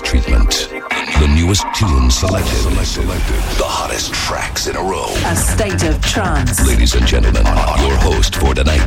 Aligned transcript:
treatment. 0.00 0.68
The 1.20 1.32
newest 1.34 1.64
tunes 1.74 2.18
selected. 2.18 2.50
selected. 2.84 3.36
The 3.58 3.64
hottest 3.64 4.14
tracks 4.14 4.66
in 4.66 4.76
a 4.76 4.80
row. 4.80 5.12
A 5.26 5.36
state 5.36 5.82
of 5.84 6.00
trance. 6.00 6.66
Ladies 6.66 6.94
and 6.94 7.06
gentlemen, 7.06 7.44
your 7.44 7.96
host 7.96 8.36
for 8.36 8.54
tonight, 8.54 8.80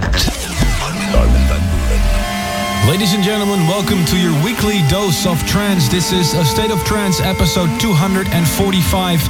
Armin 1.13 1.47
van 1.47 1.62
Buuren. 1.62 1.94
Ladies 2.87 3.15
and 3.15 3.23
gentlemen, 3.23 3.61
welcome 3.61 4.05
to 4.05 4.17
your 4.17 4.31
weekly 4.43 4.81
dose 4.89 5.25
of 5.25 5.43
trance. 5.47 5.89
This 5.89 6.13
is 6.13 6.35
a 6.35 6.46
State 6.46 6.69
of 6.69 6.83
Trance 6.83 7.19
episode 7.19 7.67
245. 7.79 9.28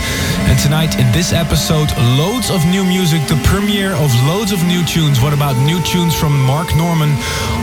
And 0.49 0.59
tonight 0.59 0.99
in 0.99 1.09
this 1.13 1.31
episode, 1.31 1.89
loads 2.19 2.51
of 2.51 2.65
new 2.65 2.83
music, 2.83 3.25
the 3.27 3.41
premiere 3.45 3.93
of 3.93 4.13
loads 4.27 4.51
of 4.51 4.61
new 4.65 4.83
tunes. 4.83 5.21
What 5.21 5.31
about 5.31 5.55
new 5.65 5.81
tunes 5.83 6.13
from 6.13 6.37
Mark 6.43 6.75
Norman, 6.75 7.11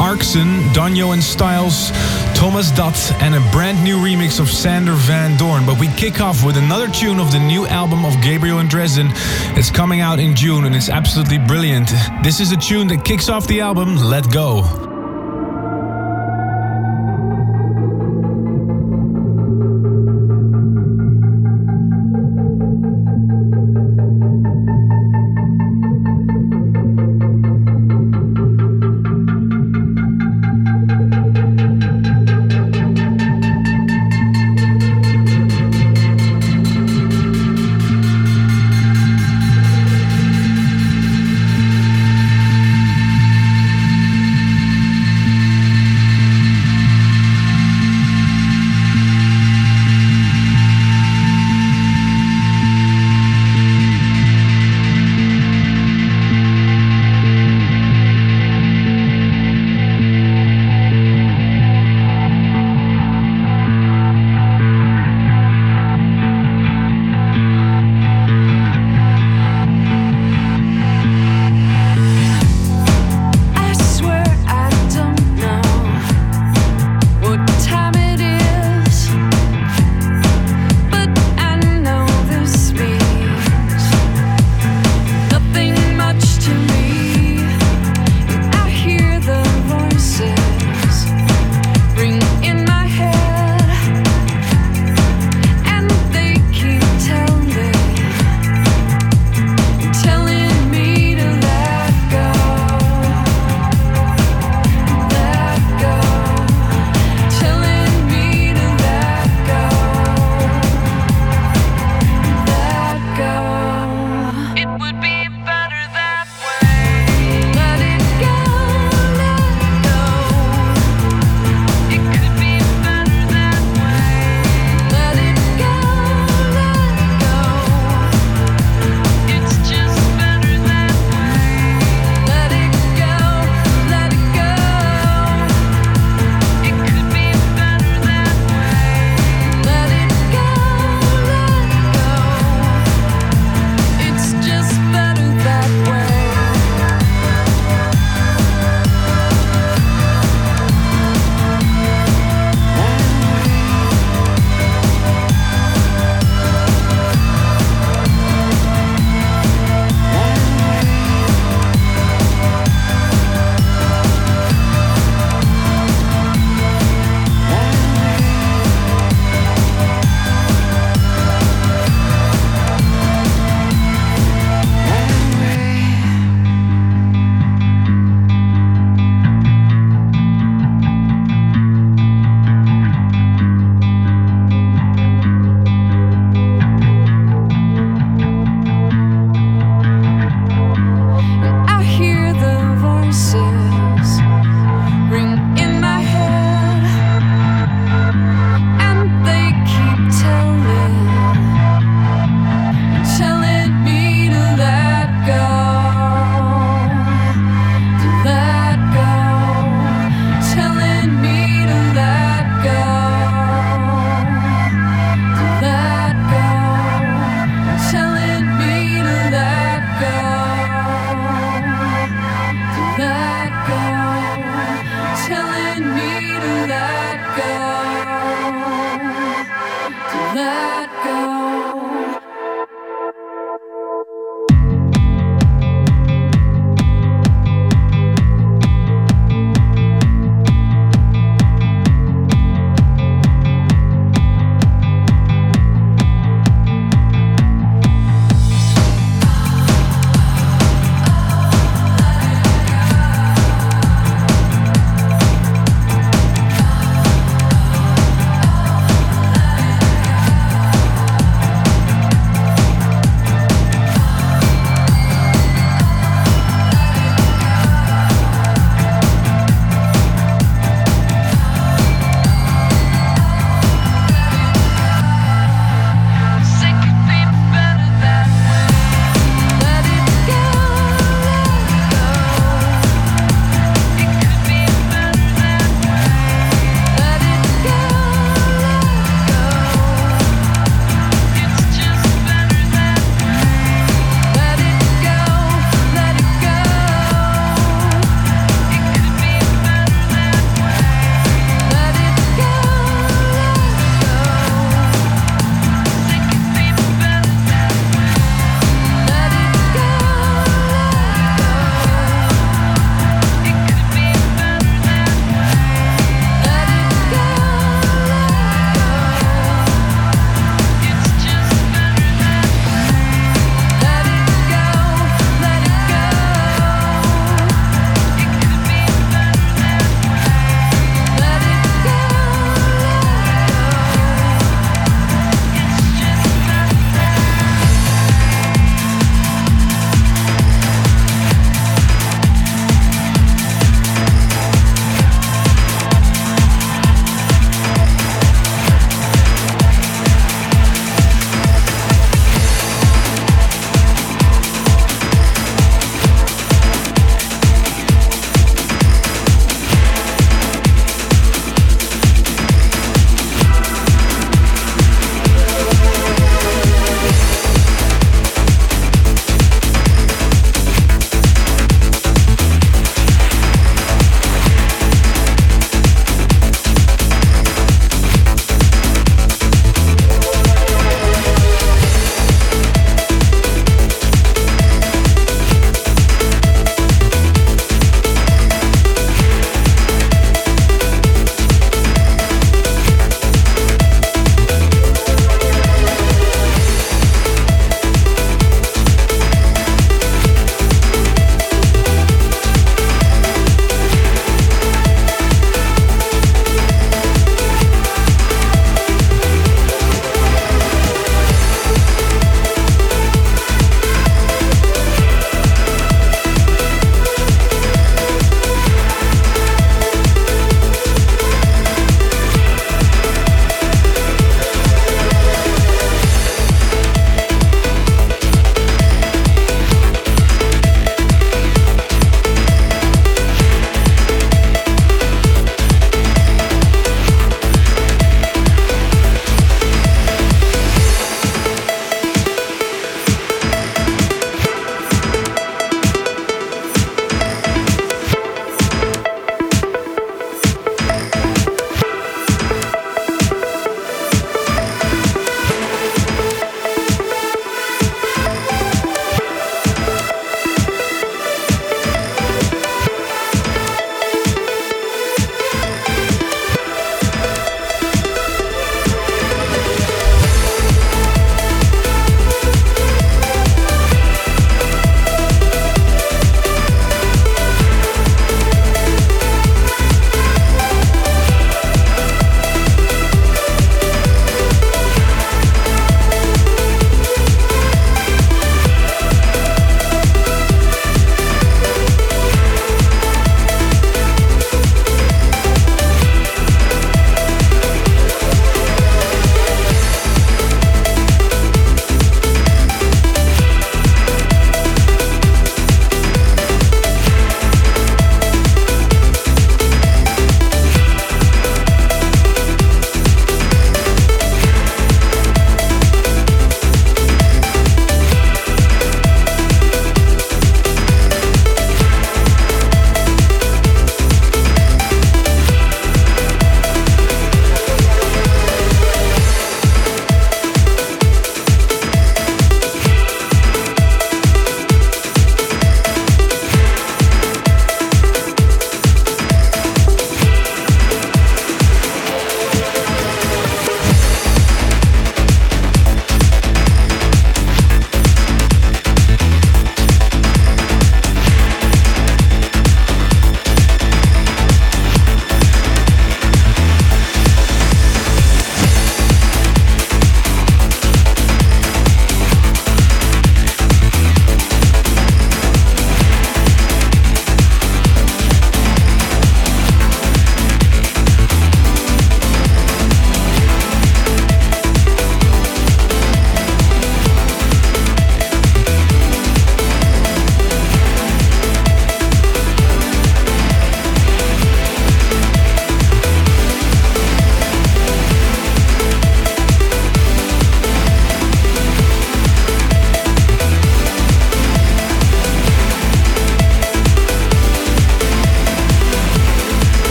Arksun, 0.00 0.72
Danjo 0.72 1.12
and 1.12 1.22
Styles, 1.22 1.90
Thomas 2.34 2.70
Datt, 2.70 2.96
and 3.20 3.34
a 3.34 3.50
brand 3.52 3.84
new 3.84 3.98
remix 3.98 4.40
of 4.40 4.48
Sander 4.48 4.94
Van 4.94 5.36
Doorn. 5.36 5.66
But 5.66 5.78
we 5.78 5.88
kick 5.88 6.18
off 6.18 6.46
with 6.46 6.56
another 6.56 6.88
tune 6.88 7.20
of 7.20 7.30
the 7.30 7.40
new 7.40 7.66
album 7.66 8.06
of 8.06 8.20
Gabriel 8.22 8.60
and 8.60 8.70
Dresden. 8.70 9.08
It's 9.54 9.70
coming 9.70 10.00
out 10.00 10.18
in 10.18 10.34
June 10.34 10.64
and 10.64 10.74
it's 10.74 10.88
absolutely 10.88 11.38
brilliant. 11.38 11.90
This 12.22 12.40
is 12.40 12.52
a 12.52 12.56
tune 12.56 12.88
that 12.88 13.04
kicks 13.04 13.28
off 13.28 13.46
the 13.46 13.60
album, 13.60 13.96
Let 13.96 14.32
Go. 14.32 14.83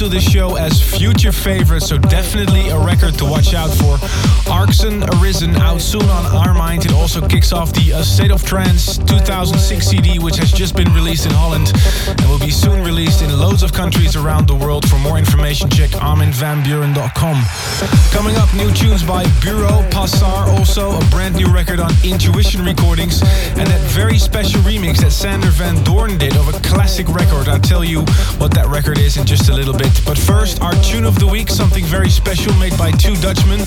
To 0.00 0.08
the 0.08 0.18
show 0.18 0.56
as 0.56 0.80
future 0.80 1.30
favorite, 1.30 1.82
so 1.82 1.98
definitely 1.98 2.70
a 2.70 2.78
record 2.78 3.18
to 3.18 3.26
watch 3.26 3.52
out 3.52 3.68
for. 3.68 3.98
Arksun 4.48 5.04
Arisen 5.20 5.54
out 5.56 5.82
soon 5.82 6.04
on 6.04 6.24
Armind. 6.24 6.86
It 6.86 6.92
also 6.92 7.20
kicks 7.28 7.52
off 7.52 7.74
the 7.74 7.90
A 7.90 8.02
State 8.02 8.30
of 8.30 8.42
Trance 8.42 8.96
2006 8.96 9.86
CD, 9.86 10.18
which 10.18 10.36
has 10.36 10.52
just 10.52 10.74
been 10.74 10.90
released 10.94 11.26
in 11.26 11.32
Holland 11.32 11.70
and 12.08 12.20
will 12.30 12.38
be 12.38 12.50
soon 12.50 12.82
released 12.82 13.20
in 13.20 13.38
loads 13.38 13.62
of 13.62 13.74
countries 13.74 14.16
around 14.16 14.48
the 14.48 14.54
world. 14.54 14.88
For 14.88 14.96
more 14.96 15.18
information, 15.18 15.68
check 15.68 15.90
arminvanbuuren.com. 15.90 17.36
Coming 18.12 18.36
up, 18.36 18.52
new 18.54 18.70
tunes 18.72 19.02
by 19.02 19.24
Bureau 19.40 19.82
Passar, 19.90 20.48
also 20.58 20.92
a 20.92 21.04
brand 21.06 21.34
new 21.34 21.46
record 21.46 21.80
on 21.80 21.90
Intuition 22.04 22.64
Recordings, 22.64 23.22
and 23.56 23.66
that 23.66 23.80
very 23.88 24.18
special 24.18 24.60
remix 24.60 24.98
that 24.98 25.12
Sander 25.12 25.48
Van 25.48 25.82
Doorn 25.84 26.18
did 26.18 26.36
of 26.36 26.48
a 26.48 26.60
classic 26.60 27.08
record. 27.08 27.48
I'll 27.48 27.58
tell 27.58 27.82
you 27.84 28.00
what 28.36 28.52
that 28.54 28.66
record 28.68 28.98
is 28.98 29.16
in 29.16 29.24
just 29.24 29.48
a 29.48 29.54
little 29.54 29.72
bit. 29.72 29.90
But 30.04 30.18
first, 30.18 30.60
our 30.60 30.74
tune 30.82 31.04
of 31.04 31.18
the 31.18 31.26
week, 31.26 31.48
something 31.48 31.84
very 31.84 32.10
special 32.10 32.52
made 32.54 32.76
by 32.76 32.90
two 32.90 33.14
Dutchmen, 33.16 33.60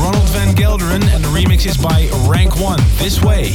Ronald 0.00 0.28
van 0.30 0.54
Gelderen, 0.54 1.02
and 1.14 1.22
the 1.22 1.28
remix 1.28 1.66
is 1.66 1.76
by 1.76 2.08
Rank 2.28 2.58
One. 2.58 2.80
This 2.96 3.22
way. 3.22 3.52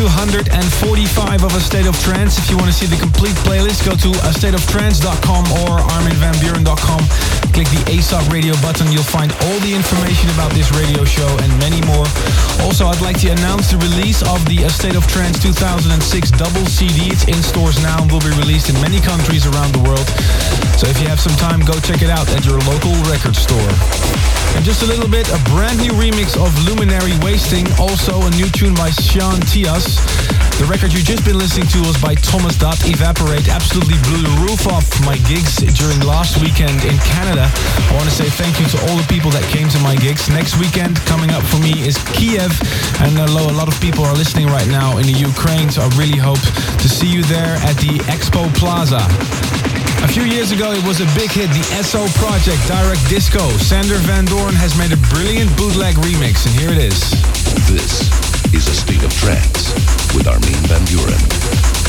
245 0.00 1.44
of 1.44 1.54
A 1.54 1.60
State 1.60 1.86
of 1.86 1.94
Trance. 2.02 2.38
If 2.38 2.48
you 2.48 2.56
want 2.56 2.68
to 2.68 2.72
see 2.72 2.86
the 2.86 2.96
complete 2.96 3.36
playlist, 3.44 3.59
go 3.84 3.96
to 3.96 4.10
uh, 4.12 4.28
astateoftrance.com 4.28 5.44
or 5.64 5.80
arminvanbuuren.com. 5.80 7.00
Click 7.56 7.68
the 7.72 7.82
ASOT 7.88 8.24
radio 8.28 8.52
button. 8.60 8.92
You'll 8.92 9.06
find 9.06 9.32
all 9.32 9.58
the 9.64 9.72
information 9.72 10.28
about 10.36 10.52
this 10.52 10.68
radio 10.76 11.04
show 11.04 11.28
and 11.40 11.48
many 11.58 11.80
more. 11.88 12.04
Also, 12.66 12.86
I'd 12.86 13.00
like 13.00 13.20
to 13.24 13.30
announce 13.32 13.72
the 13.72 13.78
release 13.78 14.22
of 14.22 14.44
the 14.46 14.64
A 14.64 14.70
State 14.70 14.96
of 14.96 15.06
Trance 15.08 15.40
2006 15.42 15.96
double 16.36 16.64
CD. 16.66 17.08
It's 17.08 17.24
in 17.24 17.40
stores 17.40 17.80
now 17.82 18.02
and 18.02 18.10
will 18.12 18.20
be 18.20 18.32
released 18.36 18.68
in 18.68 18.76
many 18.84 19.00
countries 19.00 19.46
around 19.48 19.72
the 19.72 19.82
world. 19.82 20.04
So 20.76 20.88
if 20.88 21.00
you 21.00 21.08
have 21.08 21.20
some 21.20 21.36
time, 21.40 21.60
go 21.60 21.74
check 21.80 22.02
it 22.02 22.10
out 22.10 22.28
at 22.36 22.44
your 22.44 22.60
local 22.68 22.92
record 23.08 23.36
store. 23.36 23.72
And 24.56 24.64
just 24.64 24.82
a 24.82 24.86
little 24.86 25.08
bit, 25.08 25.28
a 25.32 25.40
brand 25.50 25.80
new 25.80 25.92
remix 25.96 26.36
of 26.36 26.52
Luminary 26.68 27.16
Wasting, 27.24 27.66
also 27.80 28.20
a 28.20 28.30
new 28.36 28.48
tune 28.50 28.74
by 28.74 28.90
Sean 28.90 29.40
Tyas. 29.48 30.29
The 30.60 30.68
record 30.68 30.92
you 30.92 31.00
just 31.00 31.24
been 31.24 31.40
listening 31.40 31.72
to 31.72 31.80
was 31.88 31.96
by 31.96 32.12
Thomas 32.20 32.52
Datt 32.52 32.76
Evaporate. 32.84 33.48
Absolutely 33.48 33.96
blew 34.04 34.20
the 34.20 34.36
roof 34.44 34.68
off 34.68 34.84
my 35.08 35.16
gigs 35.24 35.56
during 35.56 35.96
last 36.04 36.36
weekend 36.36 36.84
in 36.84 37.00
Canada. 37.00 37.48
I 37.48 37.96
want 37.96 38.04
to 38.04 38.12
say 38.12 38.28
thank 38.28 38.60
you 38.60 38.68
to 38.76 38.78
all 38.84 38.96
the 39.00 39.08
people 39.08 39.32
that 39.32 39.40
came 39.48 39.72
to 39.72 39.80
my 39.80 39.96
gigs. 39.96 40.28
Next 40.28 40.60
weekend 40.60 41.00
coming 41.08 41.32
up 41.32 41.40
for 41.48 41.56
me 41.64 41.80
is 41.80 41.96
Kiev, 42.12 42.52
and 43.00 43.16
I 43.16 43.24
know 43.32 43.48
a 43.48 43.56
lot 43.56 43.72
of 43.72 43.76
people 43.80 44.04
are 44.04 44.12
listening 44.12 44.52
right 44.52 44.68
now 44.68 45.00
in 45.00 45.08
the 45.08 45.16
Ukraine, 45.16 45.72
so 45.72 45.80
I 45.80 45.88
really 45.96 46.20
hope 46.20 46.44
to 46.44 46.88
see 46.92 47.08
you 47.08 47.24
there 47.24 47.56
at 47.64 47.80
the 47.80 47.96
Expo 48.12 48.44
Plaza. 48.52 49.00
A 50.04 50.08
few 50.12 50.28
years 50.28 50.52
ago, 50.52 50.76
it 50.76 50.84
was 50.84 51.00
a 51.00 51.08
big 51.16 51.32
hit, 51.32 51.48
the 51.56 51.64
SO 51.80 52.04
project, 52.20 52.60
Direct 52.68 53.00
Disco. 53.08 53.48
Sander 53.64 53.96
Van 54.04 54.28
Doorn 54.28 54.52
has 54.60 54.76
made 54.76 54.92
a 54.92 55.00
brilliant 55.08 55.48
bootleg 55.56 55.96
remix, 56.04 56.44
and 56.44 56.52
here 56.52 56.68
it 56.68 56.84
is. 56.84 57.00
This 57.64 58.12
is 58.54 58.68
a 58.68 58.74
state 58.74 59.02
of 59.02 59.12
trance 59.14 59.72
with 60.14 60.26
Armin 60.26 60.62
van 60.66 60.84
Buuren. 60.86 61.79